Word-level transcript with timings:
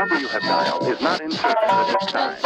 number 0.00 0.18
you 0.18 0.28
have 0.28 0.42
dialed 0.42 0.88
is 0.88 1.00
not 1.02 1.20
in 1.20 1.30
service 1.30 1.56
at 1.60 1.86
this 1.92 2.06
time. 2.10 2.36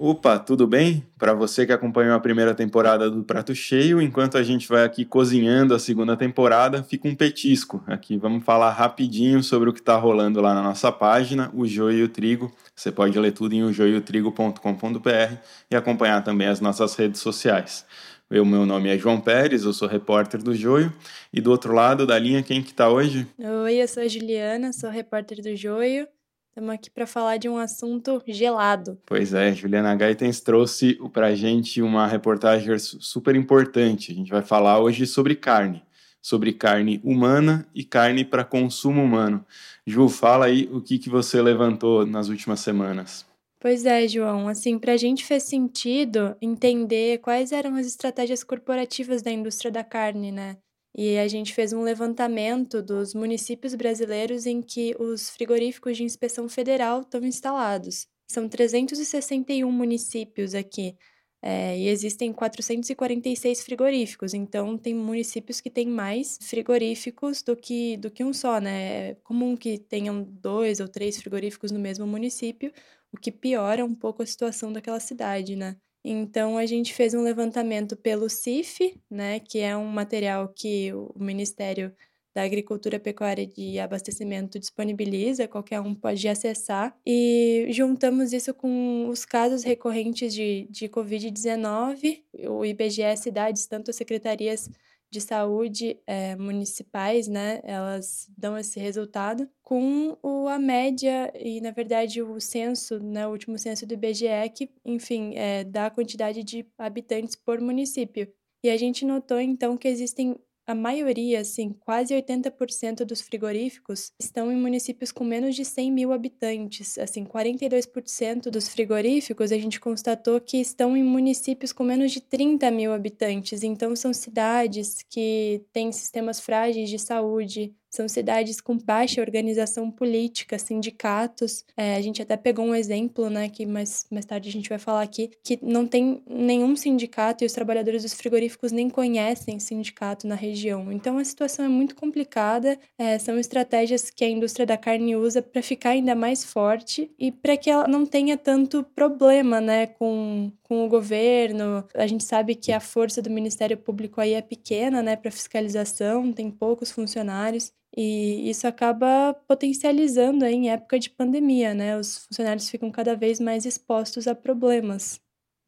Opa, 0.00 0.38
tudo 0.38 0.66
bem? 0.66 1.04
Para 1.18 1.34
você 1.34 1.66
que 1.66 1.72
acompanhou 1.72 2.14
a 2.14 2.20
primeira 2.20 2.54
temporada 2.54 3.10
do 3.10 3.24
Prato 3.24 3.52
Cheio, 3.52 4.00
enquanto 4.00 4.38
a 4.38 4.42
gente 4.44 4.68
vai 4.68 4.84
aqui 4.84 5.04
cozinhando 5.04 5.74
a 5.74 5.78
segunda 5.78 6.16
temporada, 6.16 6.84
fica 6.84 7.08
um 7.08 7.16
petisco. 7.16 7.82
Aqui 7.84 8.16
vamos 8.16 8.44
falar 8.44 8.70
rapidinho 8.70 9.42
sobre 9.42 9.70
o 9.70 9.72
que 9.72 9.80
está 9.80 9.96
rolando 9.96 10.40
lá 10.40 10.54
na 10.54 10.62
nossa 10.62 10.92
página, 10.92 11.50
o 11.52 11.66
Joio 11.66 11.98
e 11.98 12.02
o 12.04 12.08
Trigo. 12.08 12.52
Você 12.76 12.92
pode 12.92 13.18
ler 13.18 13.32
tudo 13.32 13.54
em 13.54 13.64
ojoiotrigo.com.br 13.64 15.36
e 15.68 15.74
acompanhar 15.74 16.22
também 16.22 16.46
as 16.46 16.60
nossas 16.60 16.94
redes 16.94 17.20
sociais. 17.20 17.84
Eu, 18.30 18.44
meu 18.44 18.66
nome 18.66 18.90
é 18.90 18.98
João 18.98 19.18
Pérez, 19.18 19.64
eu 19.64 19.72
sou 19.72 19.88
repórter 19.88 20.42
do 20.42 20.54
Joio. 20.54 20.92
E 21.32 21.40
do 21.40 21.50
outro 21.50 21.72
lado 21.72 22.06
da 22.06 22.18
linha, 22.18 22.42
quem 22.42 22.62
que 22.62 22.74
tá 22.74 22.90
hoje? 22.90 23.26
Oi, 23.38 23.76
eu 23.76 23.88
sou 23.88 24.02
a 24.02 24.08
Juliana, 24.08 24.70
sou 24.70 24.90
repórter 24.90 25.40
do 25.40 25.56
Joio. 25.56 26.06
Estamos 26.50 26.74
aqui 26.74 26.90
para 26.90 27.06
falar 27.06 27.38
de 27.38 27.48
um 27.48 27.56
assunto 27.56 28.22
gelado. 28.26 28.98
Pois 29.06 29.32
é, 29.32 29.54
Juliana 29.54 29.94
Gaitens 29.94 30.40
trouxe 30.40 30.98
para 31.10 31.28
a 31.28 31.34
gente 31.34 31.80
uma 31.80 32.06
reportagem 32.06 32.78
super 32.78 33.34
importante. 33.34 34.12
A 34.12 34.14
gente 34.14 34.30
vai 34.30 34.42
falar 34.42 34.78
hoje 34.78 35.06
sobre 35.06 35.34
carne, 35.34 35.82
sobre 36.20 36.52
carne 36.52 37.00
humana 37.02 37.66
e 37.74 37.82
carne 37.82 38.26
para 38.26 38.44
consumo 38.44 39.02
humano. 39.02 39.42
Ju, 39.86 40.06
fala 40.10 40.44
aí 40.46 40.68
o 40.70 40.82
que, 40.82 40.98
que 40.98 41.08
você 41.08 41.40
levantou 41.40 42.04
nas 42.04 42.28
últimas 42.28 42.60
semanas. 42.60 43.27
Pois 43.60 43.84
é, 43.84 44.06
João. 44.06 44.48
Assim, 44.48 44.78
para 44.78 44.92
a 44.92 44.96
gente 44.96 45.24
fez 45.24 45.42
sentido 45.44 46.36
entender 46.40 47.18
quais 47.18 47.50
eram 47.52 47.74
as 47.74 47.86
estratégias 47.86 48.44
corporativas 48.44 49.20
da 49.22 49.32
indústria 49.32 49.70
da 49.70 49.82
carne, 49.82 50.30
né? 50.30 50.58
E 50.96 51.18
a 51.18 51.28
gente 51.28 51.54
fez 51.54 51.72
um 51.72 51.82
levantamento 51.82 52.82
dos 52.82 53.14
municípios 53.14 53.74
brasileiros 53.74 54.46
em 54.46 54.62
que 54.62 54.94
os 54.98 55.30
frigoríficos 55.30 55.96
de 55.96 56.04
inspeção 56.04 56.48
federal 56.48 57.02
estão 57.02 57.22
instalados. 57.24 58.06
São 58.30 58.48
361 58.48 59.70
municípios 59.70 60.54
aqui. 60.54 60.96
É, 61.40 61.78
e 61.78 61.88
existem 61.88 62.32
446 62.32 63.62
frigoríficos, 63.62 64.34
então 64.34 64.76
tem 64.76 64.92
municípios 64.92 65.60
que 65.60 65.70
têm 65.70 65.86
mais 65.86 66.36
frigoríficos 66.42 67.42
do 67.42 67.56
que, 67.56 67.96
do 67.96 68.10
que 68.10 68.24
um 68.24 68.32
só, 68.32 68.60
né? 68.60 69.10
É 69.10 69.14
comum 69.22 69.56
que 69.56 69.78
tenham 69.78 70.22
dois 70.24 70.80
ou 70.80 70.88
três 70.88 71.16
frigoríficos 71.16 71.70
no 71.70 71.78
mesmo 71.78 72.06
município, 72.06 72.72
o 73.12 73.16
que 73.16 73.30
piora 73.30 73.84
um 73.84 73.94
pouco 73.94 74.22
a 74.22 74.26
situação 74.26 74.72
daquela 74.72 74.98
cidade, 74.98 75.54
né? 75.54 75.76
Então 76.04 76.58
a 76.58 76.66
gente 76.66 76.92
fez 76.94 77.14
um 77.14 77.22
levantamento 77.22 77.96
pelo 77.96 78.28
CIF, 78.28 79.00
né, 79.10 79.40
que 79.40 79.58
é 79.60 79.76
um 79.76 79.86
material 79.86 80.48
que 80.48 80.92
o 80.92 81.12
Ministério 81.16 81.94
da 82.34 82.42
Agricultura, 82.42 82.98
Pecuária 83.00 83.48
e 83.56 83.78
Abastecimento 83.78 84.58
disponibiliza, 84.58 85.48
qualquer 85.48 85.80
um 85.80 85.94
pode 85.94 86.28
acessar, 86.28 86.96
e 87.06 87.66
juntamos 87.70 88.32
isso 88.32 88.54
com 88.54 89.08
os 89.08 89.24
casos 89.24 89.64
recorrentes 89.64 90.32
de, 90.32 90.68
de 90.70 90.88
Covid-19, 90.88 92.22
o 92.48 92.64
IBGE 92.64 93.16
cidades, 93.16 93.66
tanto 93.66 93.90
as 93.90 93.96
secretarias 93.96 94.68
de 95.10 95.20
saúde 95.20 95.98
é, 96.06 96.36
municipais, 96.36 97.28
né, 97.28 97.60
elas 97.64 98.30
dão 98.36 98.58
esse 98.58 98.78
resultado, 98.78 99.48
com 99.62 100.16
o, 100.22 100.48
a 100.48 100.58
média 100.58 101.32
e, 101.34 101.60
na 101.60 101.70
verdade, 101.70 102.22
o 102.22 102.38
censo, 102.40 103.00
né, 103.00 103.26
o 103.26 103.30
último 103.30 103.58
censo 103.58 103.86
do 103.86 103.94
IBGE, 103.94 104.50
que, 104.54 104.70
enfim, 104.84 105.34
é, 105.34 105.64
dá 105.64 105.86
a 105.86 105.90
quantidade 105.90 106.44
de 106.44 106.66
habitantes 106.76 107.36
por 107.36 107.60
município. 107.60 108.30
E 108.62 108.68
a 108.68 108.76
gente 108.76 109.04
notou, 109.04 109.40
então, 109.40 109.76
que 109.76 109.88
existem 109.88 110.36
a 110.68 110.74
maioria, 110.74 111.40
assim, 111.40 111.72
quase 111.72 112.12
80% 112.14 113.02
dos 113.02 113.22
frigoríficos 113.22 114.12
estão 114.20 114.52
em 114.52 114.56
municípios 114.56 115.10
com 115.10 115.24
menos 115.24 115.56
de 115.56 115.64
100 115.64 115.90
mil 115.90 116.12
habitantes. 116.12 116.98
Assim, 116.98 117.24
42% 117.24 118.50
dos 118.50 118.68
frigoríficos 118.68 119.50
a 119.50 119.56
gente 119.56 119.80
constatou 119.80 120.38
que 120.38 120.58
estão 120.58 120.94
em 120.94 121.02
municípios 121.02 121.72
com 121.72 121.84
menos 121.84 122.12
de 122.12 122.20
30 122.20 122.70
mil 122.70 122.92
habitantes. 122.92 123.62
Então, 123.62 123.96
são 123.96 124.12
cidades 124.12 125.02
que 125.08 125.64
têm 125.72 125.90
sistemas 125.90 126.38
frágeis 126.38 126.90
de 126.90 126.98
saúde, 126.98 127.74
são 127.90 128.08
cidades 128.08 128.60
com 128.60 128.76
baixa 128.76 129.20
organização 129.20 129.90
política, 129.90 130.58
sindicatos. 130.58 131.64
É, 131.76 131.96
a 131.96 132.00
gente 132.00 132.20
até 132.20 132.36
pegou 132.36 132.64
um 132.64 132.74
exemplo, 132.74 133.28
né, 133.30 133.48
que 133.48 133.64
mais, 133.66 134.06
mais 134.10 134.24
tarde 134.24 134.48
a 134.48 134.52
gente 134.52 134.68
vai 134.68 134.78
falar 134.78 135.02
aqui, 135.02 135.30
que 135.42 135.58
não 135.62 135.86
tem 135.86 136.22
nenhum 136.28 136.76
sindicato 136.76 137.42
e 137.42 137.46
os 137.46 137.52
trabalhadores 137.52 138.02
dos 138.02 138.14
frigoríficos 138.14 138.72
nem 138.72 138.90
conhecem 138.90 139.58
sindicato 139.58 140.26
na 140.26 140.34
região. 140.34 140.92
Então 140.92 141.18
a 141.18 141.24
situação 141.24 141.64
é 141.64 141.68
muito 141.68 141.94
complicada. 141.94 142.78
É, 142.98 143.18
são 143.18 143.38
estratégias 143.38 144.10
que 144.10 144.24
a 144.24 144.28
indústria 144.28 144.66
da 144.66 144.76
carne 144.76 145.16
usa 145.16 145.40
para 145.42 145.62
ficar 145.62 145.90
ainda 145.90 146.14
mais 146.14 146.44
forte 146.44 147.10
e 147.18 147.32
para 147.32 147.56
que 147.56 147.70
ela 147.70 147.88
não 147.88 148.04
tenha 148.04 148.36
tanto 148.36 148.84
problema, 148.94 149.60
né, 149.60 149.86
com, 149.86 150.52
com 150.62 150.84
o 150.84 150.88
governo. 150.88 151.84
A 151.94 152.06
gente 152.06 152.24
sabe 152.24 152.54
que 152.54 152.72
a 152.72 152.80
força 152.80 153.22
do 153.22 153.30
Ministério 153.30 153.76
Público 153.76 154.20
aí 154.20 154.34
é 154.34 154.42
pequena, 154.42 155.02
né, 155.02 155.16
para 155.16 155.30
fiscalização, 155.30 156.32
tem 156.32 156.50
poucos 156.50 156.90
funcionários. 156.90 157.72
E 158.00 158.48
isso 158.48 158.64
acaba 158.64 159.34
potencializando 159.48 160.44
em 160.44 160.70
época 160.70 161.00
de 161.00 161.10
pandemia, 161.10 161.74
né? 161.74 161.98
Os 161.98 162.18
funcionários 162.18 162.70
ficam 162.70 162.92
cada 162.92 163.16
vez 163.16 163.40
mais 163.40 163.66
expostos 163.66 164.28
a 164.28 164.36
problemas. 164.36 165.20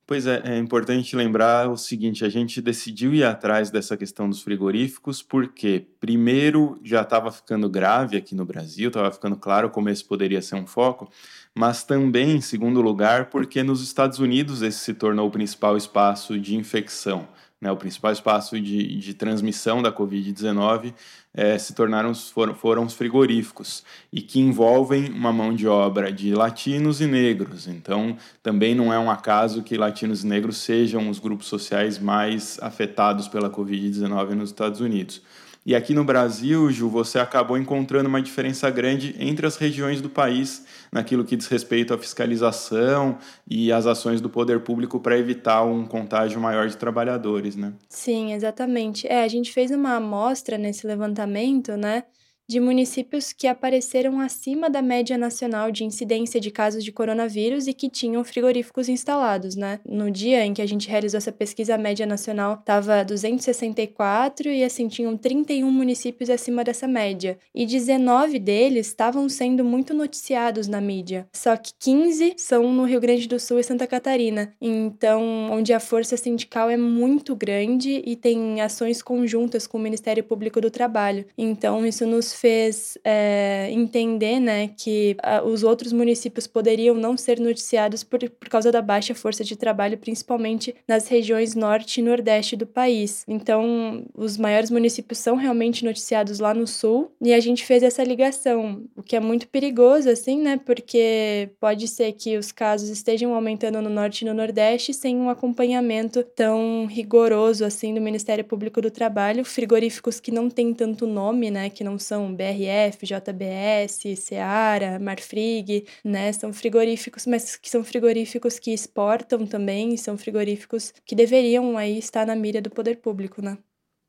Pois 0.07 0.29
é, 0.29 0.41
é 0.45 0.57
importante 0.57 1.17
lembrar 1.17 1.69
o 1.69 1.77
seguinte: 1.77 2.25
a 2.25 2.29
gente 2.29 2.63
decidiu 2.63 3.13
ir 3.13 3.25
atrás 3.25 3.69
dessa 3.69 3.97
questão 3.97 4.29
dos 4.29 4.43
frigoríficos 4.43 5.21
porque, 5.21 5.89
primeiro, 5.99 6.79
já 6.85 7.03
estava 7.03 7.33
ficando 7.33 7.69
grave 7.69 8.17
aqui 8.17 8.33
no 8.33 8.45
Brasil, 8.45 8.91
estava 8.91 9.11
ficando 9.11 9.35
claro 9.35 9.69
como 9.69 9.89
esse 9.89 10.05
poderia 10.05 10.41
ser 10.41 10.55
um 10.55 10.69
foco, 10.69 11.11
mas 11.53 11.83
também, 11.83 12.37
em 12.37 12.41
segundo 12.41 12.81
lugar, 12.81 13.29
porque 13.29 13.65
nos 13.65 13.83
Estados 13.83 14.21
Unidos 14.21 14.63
esse 14.63 14.79
se 14.79 14.95
tornou 14.95 15.27
o 15.27 15.33
principal 15.33 15.77
espaço 15.77 16.39
de 16.39 16.55
infecção 16.55 17.27
né, 17.61 17.71
o 17.71 17.77
principal 17.77 18.11
espaço 18.11 18.59
de, 18.59 18.97
de 18.97 19.13
transmissão 19.13 19.83
da 19.83 19.93
Covid-19 19.93 20.95
é, 21.35 21.59
se 21.59 21.75
tornaram 21.75 22.15
foram, 22.15 22.55
foram 22.55 22.85
os 22.85 22.95
frigoríficos 22.95 23.85
e 24.13 24.23
que 24.23 24.41
envolvem 24.41 25.11
uma 25.11 25.33
mão 25.33 25.55
de 25.55 25.69
obra 25.69 26.11
de 26.11 26.35
latinos 26.35 27.01
e 27.01 27.07
negros. 27.07 27.69
Então, 27.69 28.17
também 28.43 28.75
não 28.75 28.93
é 28.93 28.99
um 28.99 29.11
acaso 29.11 29.63
que 29.63 29.77
latinos 29.77 30.25
e 30.25 30.27
negros 30.27 30.57
sejam 30.57 31.11
os 31.11 31.19
grupos 31.19 31.47
sociais 31.49 31.99
mais 31.99 32.59
afetados 32.63 33.29
pela 33.29 33.51
Covid-19 33.51 34.31
nos 34.31 34.51
Estados 34.51 34.81
Unidos. 34.81 35.23
E 35.71 35.75
aqui 35.77 35.95
no 35.95 36.03
Brasil, 36.03 36.69
Ju, 36.73 36.89
você 36.89 37.21
acabou 37.21 37.57
encontrando 37.57 38.09
uma 38.09 38.21
diferença 38.21 38.69
grande 38.69 39.15
entre 39.21 39.47
as 39.47 39.55
regiões 39.57 40.01
do 40.01 40.11
país 40.11 40.67
naquilo 40.91 41.25
que 41.25 41.37
diz 41.37 41.47
respeito 41.47 41.95
à 41.95 41.99
fiscalização 41.99 43.19
e 43.49 43.71
às 43.71 43.87
ações 43.87 44.21
do 44.21 44.29
poder 44.29 44.59
público 44.63 44.99
para 44.99 45.17
evitar 45.17 45.63
um 45.63 45.87
contágio 45.87 46.41
maior 46.41 46.67
de 46.67 46.77
trabalhadores, 46.77 47.55
né? 47.55 47.73
Sim, 47.89 48.33
exatamente. 48.33 49.07
É, 49.07 49.23
a 49.23 49.29
gente 49.29 49.53
fez 49.53 49.71
uma 49.71 49.95
amostra 49.95 50.59
nesse 50.59 50.85
levantamento, 50.89 51.77
né? 51.77 52.03
De 52.51 52.59
municípios 52.59 53.33
que 53.33 53.47
apareceram 53.47 54.19
acima 54.19 54.69
da 54.69 54.83
média 54.83 55.17
nacional 55.17 55.71
de 55.71 55.85
incidência 55.85 56.41
de 56.41 56.51
casos 56.51 56.83
de 56.83 56.91
coronavírus 56.91 57.69
e 57.69 57.73
que 57.73 57.89
tinham 57.89 58.25
frigoríficos 58.25 58.89
instalados, 58.89 59.55
né? 59.55 59.79
No 59.89 60.11
dia 60.11 60.45
em 60.45 60.53
que 60.53 60.61
a 60.61 60.67
gente 60.67 60.89
realizou 60.89 61.19
essa 61.19 61.31
pesquisa, 61.31 61.77
a 61.77 61.79
média 61.79 62.05
nacional 62.05 62.55
estava 62.55 63.05
264 63.05 64.49
e 64.51 64.65
assim 64.65 64.89
tinham 64.89 65.17
31 65.17 65.71
municípios 65.71 66.29
acima 66.29 66.65
dessa 66.65 66.89
média. 66.89 67.39
E 67.55 67.65
19 67.65 68.41
deles 68.41 68.89
estavam 68.89 69.29
sendo 69.29 69.65
muito 69.65 69.95
noticiados 69.95 70.67
na 70.67 70.81
mídia. 70.81 71.29
Só 71.33 71.57
que 71.57 71.71
15 71.79 72.35
são 72.37 72.73
no 72.73 72.83
Rio 72.83 73.01
Grande 73.01 73.29
do 73.29 73.39
Sul 73.39 73.61
e 73.61 73.63
Santa 73.63 73.87
Catarina. 73.87 74.53
Então, 74.61 75.53
onde 75.53 75.73
a 75.73 75.79
força 75.79 76.17
sindical 76.17 76.69
é 76.69 76.77
muito 76.77 77.37
grande 77.37 78.03
e 78.05 78.17
tem 78.17 78.61
ações 78.61 79.01
conjuntas 79.03 79.69
com 79.69 79.79
o 79.79 79.81
Ministério 79.81 80.25
Público 80.25 80.61
do 80.61 80.69
Trabalho. 80.69 81.25
Então, 81.39 81.87
isso 81.87 82.05
nos 82.05 82.40
fez 82.41 82.97
é, 83.05 83.69
entender 83.71 84.41
né, 84.41 84.69
que 84.69 85.15
a, 85.23 85.43
os 85.43 85.63
outros 85.63 85.93
municípios 85.93 86.47
poderiam 86.47 86.95
não 86.95 87.15
ser 87.17 87.39
noticiados 87.39 88.03
por, 88.03 88.19
por 88.31 88.49
causa 88.49 88.73
da 88.73 88.81
baixa 88.81 89.15
força 89.15 89.45
de 89.45 89.57
trabalho, 89.57 89.99
principalmente 89.99 90.75
nas 90.89 91.07
regiões 91.07 91.55
norte 91.55 92.01
e 92.01 92.03
nordeste 92.03 92.57
do 92.57 92.67
país. 92.67 93.25
Então, 93.29 94.05
os 94.15 94.39
maiores 94.39 94.71
municípios 94.71 95.19
são 95.19 95.37
realmente 95.37 95.85
noticiados 95.85 96.41
lá 96.41 96.55
no 96.55 96.67
sul 96.67 97.13
e 97.21 97.35
a 97.35 97.41
gente 97.41 97.65
fez 97.65 97.83
essa 97.83 98.03
ligação, 98.03 98.85
o 98.97 99.03
que 99.03 99.17
é 99.17 99.21
muito 99.21 99.47
perigoso, 99.47 100.09
assim, 100.09 100.41
né? 100.41 100.59
Porque 100.65 101.51
pode 101.61 101.87
ser 101.89 102.13
que 102.13 102.39
os 102.39 102.51
casos 102.51 102.89
estejam 102.89 103.35
aumentando 103.35 103.83
no 103.83 103.91
norte 103.91 104.23
e 104.23 104.25
no 104.25 104.33
nordeste 104.33 104.95
sem 104.95 105.17
um 105.17 105.29
acompanhamento 105.29 106.23
tão 106.23 106.87
rigoroso 106.87 107.65
assim 107.65 107.93
do 107.93 108.01
Ministério 108.01 108.45
Público 108.45 108.81
do 108.81 108.91
Trabalho, 108.91 109.45
frigoríficos 109.45 110.19
que 110.19 110.31
não 110.31 110.49
têm 110.49 110.73
tanto 110.73 111.07
nome, 111.07 111.51
né? 111.51 111.69
Que 111.69 111.85
não 111.85 111.99
são 111.99 112.30
BRF, 112.35 113.07
JBS, 113.07 114.17
Seara, 114.17 114.99
Marfrig, 114.99 115.87
né? 116.05 116.33
São 116.33 116.53
frigoríficos, 116.53 117.27
mas 117.27 117.57
que 117.57 117.71
são 117.71 117.85
frigoríficos 117.85 118.59
que 118.59 118.73
exportam 118.73 119.47
também, 119.47 119.97
são 119.97 120.17
frigoríficos 120.17 120.93
que 121.05 121.15
deveriam 121.15 121.77
aí 121.77 121.99
estar 121.99 122.27
na 122.27 122.37
mira 122.37 122.61
do 122.61 122.71
poder 122.71 122.97
público, 122.97 123.43
né? 123.43 123.59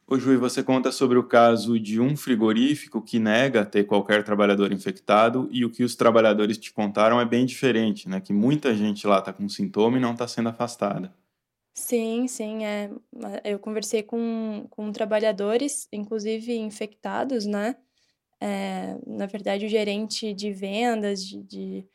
Ô 0.07 0.19
Ju, 0.19 0.37
você 0.37 0.61
conta 0.61 0.91
sobre 0.91 1.17
o 1.17 1.23
caso 1.23 1.79
de 1.79 2.01
um 2.01 2.17
frigorífico 2.17 3.01
que 3.01 3.17
nega 3.17 3.63
ter 3.63 3.85
qualquer 3.85 4.25
trabalhador 4.25 4.73
infectado 4.73 5.47
e 5.51 5.63
o 5.63 5.69
que 5.69 5.85
os 5.85 5.95
trabalhadores 5.95 6.57
te 6.57 6.73
contaram 6.73 7.21
é 7.21 7.23
bem 7.23 7.45
diferente, 7.45 8.09
né? 8.09 8.19
Que 8.19 8.33
muita 8.33 8.75
gente 8.75 9.07
lá 9.07 9.19
está 9.19 9.31
com 9.31 9.47
sintoma 9.47 9.97
e 9.97 10.01
não 10.01 10.11
está 10.11 10.27
sendo 10.27 10.49
afastada. 10.49 11.13
Sim, 11.73 12.27
sim, 12.27 12.65
é. 12.65 12.91
Eu 13.43 13.57
conversei 13.57 14.03
com, 14.03 14.67
com 14.69 14.91
trabalhadores, 14.91 15.87
inclusive 15.91 16.57
infectados, 16.57 17.45
né? 17.45 17.77
É, 18.41 18.97
na 19.05 19.27
verdade, 19.27 19.65
o 19.65 19.69
gerente 19.69 20.33
de 20.33 20.51
vendas, 20.51 21.23
de, 21.23 21.43
de, 21.43 21.87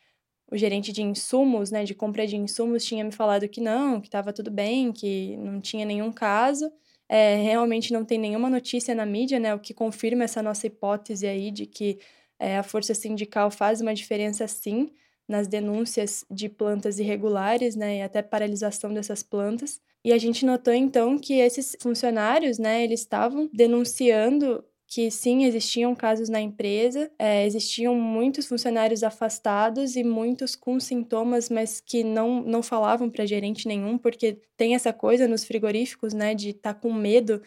o 0.50 0.56
gerente 0.56 0.93
de 0.93 1.02
insumos, 1.02 1.70
né, 1.70 1.84
de 1.84 1.94
compra 1.94 2.26
de 2.26 2.37
insumos, 2.37 2.84
tinha 2.84 3.04
me 3.04 3.12
falado 3.12 3.48
que 3.48 3.60
não, 3.60 4.00
que 4.00 4.08
estava 4.08 4.32
tudo 4.32 4.50
bem, 4.50 4.93
que 4.93 5.37
não 5.38 5.60
tinha 5.60 5.84
nenhum 5.84 6.12
caso. 6.12 6.70
É, 7.08 7.37
realmente 7.37 7.93
não 7.93 8.04
tem 8.04 8.19
nenhuma 8.19 8.50
notícia 8.50 8.94
na 8.94 9.06
mídia, 9.06 9.40
né, 9.40 9.54
o 9.54 9.60
que 9.60 9.75
confirma 9.75 10.25
essa 10.25 10.43
nossa 10.43 10.66
hipótese 10.66 11.26
aí 11.26 11.50
de 11.50 11.66
que 11.66 11.98
é, 12.38 12.58
a 12.58 12.62
força 12.62 12.94
sindical 12.94 13.50
faz 13.50 13.81
uma 13.81 13.94
diferença 13.94 14.46
sim 14.48 14.93
nas 15.28 15.48
denúncias 15.48 16.25
de 16.31 16.48
plantas 16.48 16.98
irregulares, 16.98 17.75
né, 17.76 17.98
e 17.98 18.02
até 18.02 18.22
paralisação 18.22 18.93
dessas 18.94 19.22
plantas. 19.22 19.81
E 20.04 20.12
a 20.12 20.19
gente 20.19 20.46
notou 20.46 20.72
então 20.72 21.19
que 21.19 21.34
esses 21.34 21.76
funcionários, 21.81 22.58
né, 22.58 22.84
eles 22.84 23.00
estavam 23.00 23.50
denunciando 23.52 24.64
que 24.96 25.10
sim, 25.10 25.44
existiam 25.44 25.94
casos 25.94 26.31
na 26.31 26.40
empresa, 26.40 27.10
é, 27.19 27.44
existiam 27.44 27.94
muitos 27.94 28.46
funcionários 28.46 29.02
afastados 29.02 29.94
e 29.94 30.02
muitos 30.02 30.56
com 30.56 30.81
sintomas, 30.81 31.50
mas 31.50 31.81
que 31.81 32.02
não, 32.02 32.40
não 32.40 32.62
falavam 32.62 33.10
para 33.10 33.26
gerente 33.26 33.69
nenhum, 33.69 33.98
porque 33.98 34.40
tem 34.56 34.75
essa 34.75 34.94
coisa 34.94 35.28
nos 35.28 35.44
frigoríficos, 35.44 36.14
né, 36.14 36.34
de 36.34 36.48
estar 36.48 36.72
tá 36.72 36.81
com 36.81 36.94
medo 36.94 37.43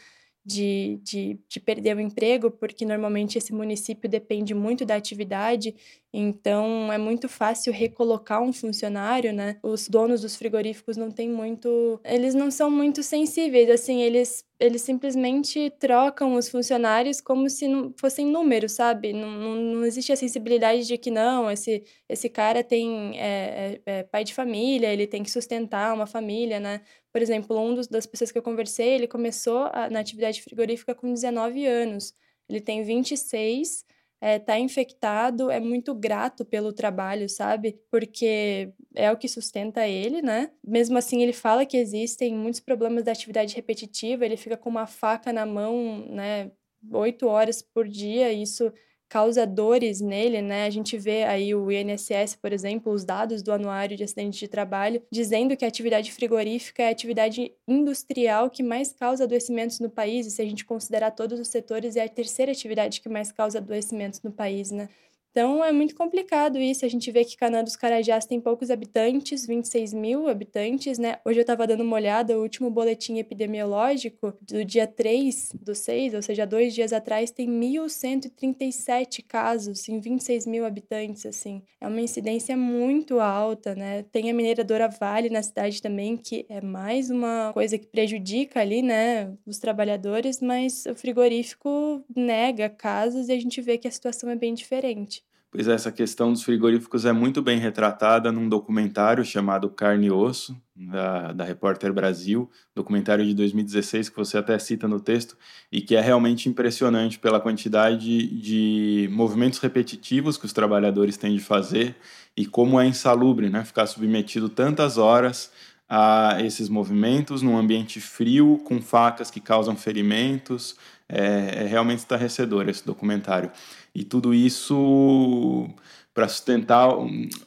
de, 0.46 1.00
de, 1.02 1.40
de 1.50 1.60
perder 1.60 1.98
o 1.98 2.00
emprego, 2.00 2.52
porque 2.52 2.86
normalmente 2.86 3.40
esse 3.40 3.52
município 3.52 4.08
depende 4.08 4.54
muito 4.54 4.86
da 4.86 4.96
atividade, 4.96 5.74
então 6.14 6.92
é 6.92 6.98
muito 6.98 7.30
fácil 7.30 7.72
recolocar 7.72 8.42
um 8.42 8.52
funcionário, 8.52 9.32
né? 9.32 9.60
Os 9.62 9.88
donos 9.88 10.22
dos 10.22 10.36
frigoríficos 10.36 10.98
não 10.98 11.12
têm 11.12 11.30
muito. 11.30 12.00
Eles 12.04 12.34
não 12.34 12.50
são 12.50 12.72
muito 12.72 13.04
sensíveis, 13.04 13.70
assim, 13.70 14.02
eles 14.02 14.44
eles 14.60 14.82
simplesmente 14.82 15.70
trocam 15.80 16.36
os 16.36 16.50
funcionários 16.50 17.22
como 17.22 17.50
se 17.50 17.66
não 17.68 17.94
fossem 17.98 18.26
números, 18.26 18.74
sabe? 18.74 19.14
Não, 19.14 19.30
não, 19.32 19.56
não 19.56 19.86
existe 19.86 20.12
a 20.12 20.18
sensibilidade 20.18 20.86
de 20.86 20.98
que 20.98 21.10
não, 21.10 21.50
esse, 21.50 21.82
esse 22.10 22.28
cara 22.28 22.62
tem 22.62 23.18
é, 23.18 23.80
é, 23.86 24.00
é 24.00 24.04
pai 24.04 24.26
de 24.26 24.34
família, 24.34 24.92
ele 24.92 25.08
tem 25.08 25.24
que 25.24 25.32
sustentar 25.32 25.94
uma 25.94 26.06
família, 26.06 26.60
né? 26.60 26.82
Por 27.12 27.22
exemplo, 27.22 27.58
um 27.58 27.74
dos, 27.74 27.88
das 27.88 28.06
pessoas 28.06 28.32
que 28.32 28.38
eu 28.38 28.44
conversei, 28.44 28.90
ele 28.90 29.08
começou 29.08 29.70
a, 29.72 29.90
na 29.90 30.00
atividade 30.02 30.42
frigorífica 30.42 30.94
com 30.94 31.14
19 31.14 31.66
anos. 31.66 32.14
Ele 32.50 32.60
tem 32.60 32.84
26 32.84 33.86
é, 34.22 34.38
tá 34.38 34.60
infectado, 34.60 35.50
é 35.50 35.60
muito 35.60 35.94
grato 35.96 36.44
pelo 36.44 36.74
trabalho, 36.74 37.30
sabe? 37.30 37.80
Porque 37.90 38.72
é 38.96 39.12
o 39.12 39.18
que 39.18 39.28
sustenta 39.28 39.88
ele, 39.88 40.22
né? 40.22 40.52
Mesmo 40.66 40.98
assim, 40.98 41.22
ele 41.22 41.34
fala 41.34 41.66
que 41.66 41.78
existem 41.78 42.34
muitos 42.36 42.60
problemas 42.60 43.04
da 43.04 43.12
atividade 43.12 43.56
repetitiva, 43.56 44.26
ele 44.26 44.38
fica 44.38 44.58
com 44.58 44.70
uma 44.70 44.86
faca 44.88 45.32
na 45.32 45.46
mão, 45.46 46.06
né? 46.10 46.52
Oito 46.92 47.28
horas 47.28 47.62
por 47.62 47.88
dia, 47.88 48.32
isso 48.32 48.72
causa 49.10 49.46
dores 49.46 50.00
nele, 50.02 50.42
né? 50.42 50.66
A 50.66 50.70
gente 50.70 50.98
vê 50.98 51.24
aí 51.24 51.54
o 51.56 51.72
INSS, 51.72 52.36
por 52.42 52.54
exemplo, 52.54 52.94
os 52.94 53.04
dados 53.04 53.42
do 53.42 53.52
Anuário 53.52 53.98
de 53.98 54.04
Acidentes 54.04 54.40
de 54.40 54.48
Trabalho, 54.48 55.02
dizendo 55.12 55.58
que 55.58 55.66
a 55.66 55.68
atividade 55.68 56.12
frigorífica 56.12 56.84
é 56.84 56.88
a 56.88 56.92
atividade 56.92 57.52
industrial 57.68 58.50
que 58.50 58.64
mais 58.64 58.94
causa 58.94 59.24
adoecimentos 59.26 59.80
no 59.80 59.90
país, 59.90 60.28
e 60.28 60.32
se 60.32 60.42
a 60.42 60.46
gente 60.46 60.64
considerar 60.66 61.12
todos 61.12 61.40
os 61.40 61.48
setores, 61.48 61.96
é 61.96 62.04
a 62.04 62.10
terceira 62.10 62.52
atividade 62.52 63.02
que 63.02 63.10
mais 63.10 63.32
causa 63.32 63.58
adoecimentos 63.58 64.22
no 64.22 64.32
país, 64.32 64.72
né? 64.72 64.88
Então 65.32 65.64
é 65.64 65.72
muito 65.72 65.96
complicado 65.96 66.58
isso. 66.58 66.84
A 66.86 66.90
gente 66.90 67.12
vê 67.12 67.24
que 67.24 67.38
Canaã 67.38 67.64
dos 67.64 67.76
Carajás 67.76 68.26
tem 68.26 68.42
poucos 68.42 68.72
habitantes, 68.72 69.46
26 69.46 69.94
mil 69.94 70.28
habitantes, 70.28 70.98
né? 70.98 71.18
Hoje 71.24 71.40
eu 71.40 71.42
estava 71.42 71.68
dando 71.68 71.82
uma 71.82 71.96
olhada, 71.96 72.38
o 72.38 72.42
último 72.42 72.70
boletim 72.72 73.18
epidemiológico 73.20 74.34
do 74.42 74.66
dia 74.66 74.88
3 74.88 75.52
do 75.62 75.76
6, 75.76 76.14
ou 76.16 76.22
seja, 76.22 76.46
dois 76.48 76.74
dias 76.74 76.92
atrás, 76.92 77.32
tem 77.32 77.48
1.137 77.48 79.22
casos 79.22 79.88
em 79.88 80.00
26 80.00 80.46
mil 80.48 80.66
habitantes, 80.66 81.26
assim. 81.26 81.62
É 81.80 81.88
uma 81.88 82.02
incidência 82.02 82.58
muito 82.58 83.20
alta, 83.20 83.76
né? 83.76 84.04
Tem 84.12 84.30
a 84.30 84.34
mineradora 84.34 84.90
Vale 84.90 85.30
na 85.30 85.44
cidade 85.44 85.82
também, 85.82 86.18
que 86.18 86.46
é 86.50 86.60
mais 86.60 87.10
uma 87.10 87.52
coisa 87.54 87.78
que 87.78 87.88
prejudica 87.88 88.60
ali, 88.62 88.82
né, 88.82 89.32
os 89.46 89.60
trabalhadores, 89.60 90.42
mas 90.42 90.86
o 90.86 90.96
frigorífico 90.96 92.04
nega 92.16 92.70
casos 92.70 93.30
e 93.30 93.32
a 93.34 93.40
gente 93.40 93.62
vê 93.62 93.78
que 93.78 93.88
a 93.88 93.92
situação 93.92 94.30
é 94.30 94.36
bem 94.36 94.54
diferente. 94.54 95.24
Pois 95.52 95.68
é, 95.68 95.74
essa 95.74 95.92
questão 95.92 96.32
dos 96.32 96.44
frigoríficos 96.44 97.06
é 97.06 97.12
muito 97.12 97.42
bem 97.42 97.58
retratada 97.58 98.32
num 98.32 98.48
documentário 98.48 99.26
chamado 99.26 99.68
Carne 99.68 100.06
e 100.06 100.12
Osso, 100.12 100.56
da, 100.76 101.34
da 101.34 101.44
Repórter 101.44 101.92
Brasil, 101.92 102.48
documentário 102.76 103.26
de 103.26 103.34
2016 103.34 104.10
que 104.10 104.16
você 104.16 104.38
até 104.38 104.60
cita 104.60 104.88
no 104.88 105.00
texto, 105.00 105.36
e 105.72 105.82
que 105.82 105.96
é 105.96 106.02
realmente 106.02 106.48
impressionante 106.48 107.18
pela 107.18 107.40
quantidade 107.40 108.28
de 108.28 109.10
movimentos 109.12 109.58
repetitivos 109.58 110.38
que 110.38 110.46
os 110.46 110.54
trabalhadores 110.54 111.18
têm 111.18 111.36
de 111.36 111.44
fazer 111.44 111.96
e 112.38 112.46
como 112.46 112.80
é 112.80 112.86
insalubre 112.86 113.50
né, 113.50 113.66
ficar 113.66 113.88
submetido 113.88 114.50
tantas 114.50 115.00
horas 115.00 115.52
a 115.90 116.38
esses 116.42 116.70
movimentos 116.70 117.42
num 117.42 117.58
ambiente 117.58 118.00
frio, 118.00 118.62
com 118.64 118.80
facas 118.80 119.32
que 119.32 119.40
causam 119.40 119.76
ferimentos. 119.76 120.78
É, 121.12 121.64
é 121.64 121.68
realmente 121.68 122.00
estarrecedor 122.00 122.70
esse 122.70 122.86
documentário. 122.86 123.52
E 123.96 124.04
tudo 124.04 124.34
isso 124.34 125.68
para 126.14 126.28
sustentar 126.28 126.90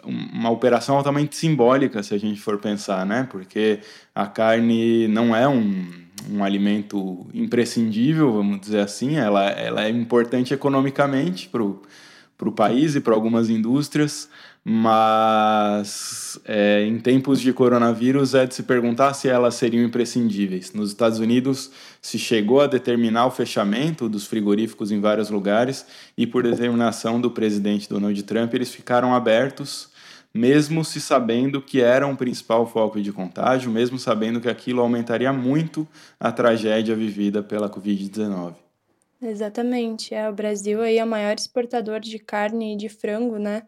uma 0.05 0.50
operação 0.50 0.97
altamente 0.97 1.37
simbólica, 1.37 2.03
se 2.03 2.14
a 2.14 2.19
gente 2.19 2.41
for 2.41 2.59
pensar, 2.59 3.05
né? 3.05 3.29
Porque 3.31 3.81
a 4.14 4.26
carne 4.26 5.06
não 5.09 5.37
é 5.37 5.47
um, 5.47 5.91
um 6.31 6.43
alimento 6.43 7.26
imprescindível, 7.35 8.32
vamos 8.32 8.61
dizer 8.61 8.81
assim, 8.81 9.17
ela, 9.17 9.50
ela 9.50 9.85
é 9.85 9.91
importante 9.91 10.55
economicamente 10.55 11.50
para 11.50 11.62
o 11.62 12.53
país 12.53 12.94
e 12.94 13.00
para 13.00 13.14
algumas 13.14 13.50
indústrias, 13.50 14.31
mas 14.64 16.38
é, 16.44 16.85
em 16.85 16.99
tempos 17.00 17.41
de 17.41 17.53
coronavírus 17.53 18.32
é 18.35 18.47
de 18.47 18.55
se 18.55 18.62
perguntar 18.62 19.12
se 19.14 19.29
elas 19.29 19.56
seriam 19.56 19.85
imprescindíveis. 19.85 20.73
Nos 20.73 20.91
Estados 20.91 21.19
Unidos 21.19 21.73
se 22.00 22.17
chegou 22.17 22.61
a 22.61 22.69
determinar 22.69 23.26
o 23.26 23.31
fechamento 23.31 24.09
dos 24.09 24.26
frigoríficos 24.26 24.93
em 24.93 25.00
vários 25.00 25.31
lugares 25.31 25.85
e 26.17 26.26
por 26.26 26.44
determinação 26.44 27.20
do 27.20 27.31
presidente 27.31 27.88
Donald 27.88 28.23
Trump 28.23 28.55
eles 28.55 28.73
ficaram 28.73 29.12
abertos, 29.12 29.90
mesmo 30.33 30.85
se 30.85 31.00
sabendo 31.00 31.61
que 31.61 31.81
eram 31.81 32.12
o 32.12 32.16
principal 32.16 32.64
foco 32.64 33.00
de 33.02 33.12
contágio, 33.12 33.69
mesmo 33.69 33.99
sabendo 33.99 34.40
que 34.40 34.49
aquilo 34.49 34.81
aumentaria 34.81 35.33
muito 35.33 35.88
a 36.21 36.31
tragédia 36.31 36.95
vivida 36.95 37.42
pela 37.42 37.69
Covid-19. 37.69 38.54
Exatamente, 39.21 40.14
é 40.14 40.28
o 40.28 40.33
Brasil 40.33 40.81
aí 40.81 40.99
é 40.99 41.04
o 41.04 41.07
maior 41.07 41.35
exportador 41.37 42.00
de 42.00 42.19
carne 42.19 42.75
e 42.75 42.76
de 42.76 42.88
frango, 42.88 43.38
né? 43.38 43.62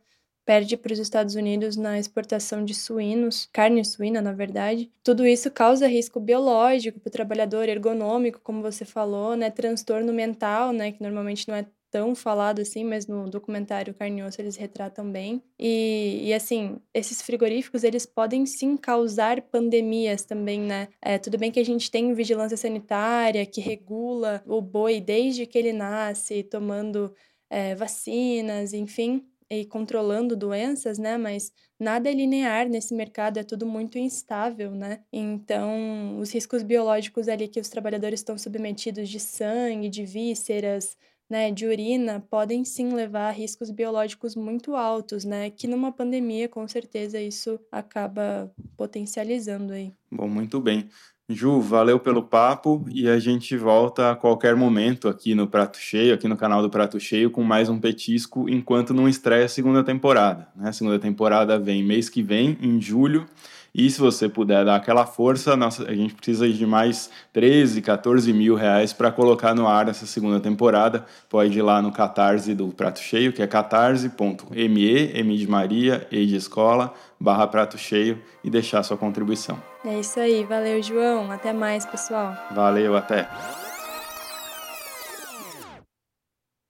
Perde 0.44 0.76
para 0.76 0.92
os 0.92 0.98
Estados 0.98 1.34
Unidos 1.34 1.76
na 1.76 1.98
exportação 1.98 2.64
de 2.64 2.74
suínos, 2.74 3.48
carne 3.52 3.84
suína, 3.84 4.20
na 4.20 4.32
verdade. 4.32 4.90
Tudo 5.02 5.26
isso 5.26 5.50
causa 5.50 5.86
risco 5.86 6.20
biológico 6.20 7.00
para 7.00 7.08
o 7.08 7.12
trabalhador, 7.12 7.68
ergonômico, 7.68 8.40
como 8.42 8.62
você 8.62 8.84
falou, 8.84 9.36
né? 9.36 9.50
Transtorno 9.50 10.12
mental, 10.12 10.72
né? 10.72 10.92
Que 10.92 11.02
normalmente 11.02 11.48
não 11.48 11.54
é 11.54 11.66
tão 11.94 12.12
falado 12.12 12.60
assim, 12.60 12.82
mas 12.82 13.06
no 13.06 13.30
documentário 13.30 13.94
Carne 13.94 14.20
e 14.20 14.24
Osso 14.24 14.40
eles 14.40 14.56
retratam 14.56 15.08
bem. 15.08 15.40
E, 15.56 16.22
e 16.24 16.34
assim, 16.34 16.76
esses 16.92 17.22
frigoríficos, 17.22 17.84
eles 17.84 18.04
podem 18.04 18.44
sim 18.46 18.76
causar 18.76 19.40
pandemias 19.40 20.24
também, 20.24 20.60
né? 20.60 20.88
É, 21.00 21.18
tudo 21.18 21.38
bem 21.38 21.52
que 21.52 21.60
a 21.60 21.64
gente 21.64 21.88
tem 21.92 22.12
vigilância 22.12 22.56
sanitária 22.56 23.46
que 23.46 23.60
regula 23.60 24.42
o 24.44 24.60
boi 24.60 25.00
desde 25.00 25.46
que 25.46 25.56
ele 25.56 25.72
nasce, 25.72 26.42
tomando 26.42 27.14
é, 27.48 27.76
vacinas, 27.76 28.72
enfim 28.72 29.24
e 29.50 29.64
controlando 29.64 30.36
doenças, 30.36 30.98
né? 30.98 31.16
Mas 31.18 31.52
nada 31.78 32.10
é 32.10 32.12
linear 32.14 32.68
nesse 32.68 32.94
mercado, 32.94 33.38
é 33.38 33.42
tudo 33.44 33.66
muito 33.66 33.98
instável, 33.98 34.70
né? 34.72 35.02
Então, 35.12 36.18
os 36.18 36.32
riscos 36.32 36.62
biológicos 36.62 37.28
ali 37.28 37.48
que 37.48 37.60
os 37.60 37.68
trabalhadores 37.68 38.20
estão 38.20 38.36
submetidos 38.38 39.08
de 39.08 39.20
sangue, 39.20 39.88
de 39.88 40.04
vísceras, 40.04 40.96
né, 41.28 41.50
de 41.50 41.66
urina, 41.66 42.20
podem 42.30 42.64
sim 42.64 42.90
levar 42.92 43.28
a 43.28 43.30
riscos 43.32 43.70
biológicos 43.70 44.36
muito 44.36 44.74
altos, 44.76 45.24
né? 45.24 45.50
Que 45.50 45.66
numa 45.66 45.90
pandemia, 45.92 46.48
com 46.48 46.66
certeza, 46.68 47.20
isso 47.20 47.58
acaba 47.72 48.52
potencializando 48.76 49.72
aí. 49.72 49.92
Bom, 50.10 50.28
muito 50.28 50.60
bem. 50.60 50.88
Ju, 51.26 51.58
valeu 51.58 51.98
pelo 51.98 52.22
papo 52.22 52.84
e 52.90 53.08
a 53.08 53.18
gente 53.18 53.56
volta 53.56 54.10
a 54.10 54.16
qualquer 54.16 54.54
momento 54.54 55.08
aqui 55.08 55.34
no 55.34 55.46
Prato 55.46 55.78
Cheio, 55.78 56.12
aqui 56.12 56.28
no 56.28 56.36
canal 56.36 56.60
do 56.60 56.68
Prato 56.68 57.00
Cheio, 57.00 57.30
com 57.30 57.42
mais 57.42 57.70
um 57.70 57.80
petisco, 57.80 58.46
enquanto 58.46 58.92
não 58.92 59.08
estreia 59.08 59.46
a 59.46 59.48
segunda 59.48 59.82
temporada. 59.82 60.48
Né? 60.54 60.68
A 60.68 60.72
segunda 60.72 60.98
temporada 60.98 61.58
vem 61.58 61.82
mês 61.82 62.10
que 62.10 62.22
vem, 62.22 62.58
em 62.60 62.78
julho, 62.78 63.26
E 63.74 63.90
se 63.90 64.00
você 64.00 64.28
puder 64.28 64.64
dar 64.64 64.76
aquela 64.76 65.04
força, 65.04 65.56
nossa, 65.56 65.82
a 65.82 65.94
gente 65.94 66.14
precisa 66.14 66.48
de 66.48 66.64
mais 66.64 67.10
13, 67.32 67.82
14 67.82 68.32
mil 68.32 68.54
reais 68.54 68.92
para 68.92 69.10
colocar 69.10 69.52
no 69.52 69.66
ar 69.66 69.88
essa 69.88 70.06
segunda 70.06 70.38
temporada. 70.38 71.04
Pode 71.28 71.58
ir 71.58 71.62
lá 71.62 71.82
no 71.82 71.90
Catarse 71.90 72.54
do 72.54 72.68
Prato 72.68 73.00
Cheio, 73.00 73.32
que 73.32 73.42
é 73.42 73.46
catarse.me, 73.48 75.18
M 75.18 75.36
de 75.36 75.46
Maria, 75.48 76.06
E 76.12 76.24
de 76.24 76.36
Escola, 76.36 76.94
barra 77.18 77.48
Prato 77.48 77.76
Cheio 77.76 78.22
e 78.44 78.50
deixar 78.50 78.84
sua 78.84 78.96
contribuição. 78.96 79.60
É 79.84 79.98
isso 79.98 80.20
aí, 80.20 80.44
valeu, 80.44 80.80
João. 80.80 81.32
Até 81.32 81.52
mais, 81.52 81.84
pessoal. 81.84 82.32
Valeu, 82.52 82.96
até. 82.96 83.28